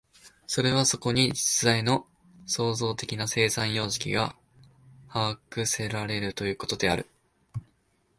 [0.47, 2.07] それはそこに実在の
[2.47, 4.35] 創造的な生産様式が
[5.07, 7.05] 把握せられるということである。